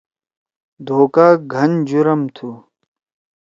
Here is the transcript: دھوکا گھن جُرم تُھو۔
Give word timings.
دھوکا 0.85 1.27
گھن 1.53 1.71
جُرم 1.87 2.21
تُھو۔ 2.35 2.49